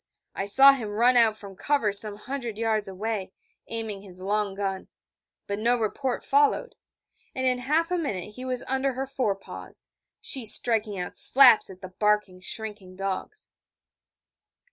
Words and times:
I 0.33 0.47
saw 0.47 0.73
him 0.73 0.89
run 0.89 1.15
out 1.15 1.37
from 1.37 1.55
cover 1.55 1.93
some 1.93 2.15
hundred 2.15 2.57
yards 2.57 2.87
away, 2.87 3.33
aiming 3.67 4.01
his 4.01 4.19
long 4.23 4.55
gun: 4.55 4.87
but 5.45 5.59
no 5.59 5.77
report 5.77 6.25
followed: 6.25 6.73
and 7.35 7.45
in 7.45 7.59
half 7.59 7.91
a 7.91 7.99
minute 7.99 8.33
he 8.33 8.43
was 8.43 8.63
under 8.67 8.93
her 8.93 9.05
fore 9.05 9.35
paws, 9.35 9.91
she 10.19 10.43
striking 10.43 10.97
out 10.97 11.15
slaps 11.15 11.69
at 11.69 11.81
the 11.81 11.89
barking, 11.89 12.39
shrinking 12.41 12.95
dogs. 12.95 13.49